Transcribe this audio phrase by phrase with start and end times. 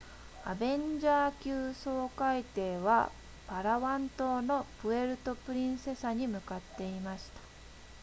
[0.45, 3.11] アベンジャー級掃海艇は
[3.45, 7.39] パラワン島のプエルトプリンセサに向かっていました